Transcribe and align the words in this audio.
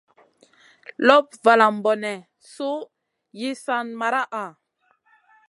Lop 1.07 1.27
nalam 1.45 1.75
bone 1.85 2.11
su 2.53 2.71
yi 3.39 3.49
san 3.65 3.87
maraʼha? 3.99 4.43